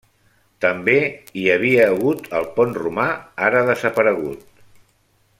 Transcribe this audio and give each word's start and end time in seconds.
També 0.63 0.95
hi 1.41 1.43
havia 1.55 1.83
hagut 1.89 2.25
el 2.39 2.47
Pont 2.55 2.73
Romà, 2.85 3.05
ara 3.49 3.61
desaparegut. 3.71 4.49